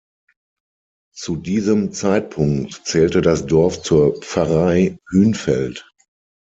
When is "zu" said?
1.13-1.35